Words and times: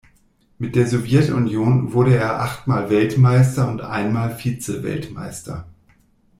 Mit 0.57 0.75
der 0.75 0.87
Sowjetunion 0.87 1.93
wurde 1.93 2.15
er 2.15 2.39
achtmal 2.41 2.89
Weltmeister 2.89 3.69
und 3.69 3.81
einmal 3.81 4.33
Vize-Weltmeister. 4.35 5.67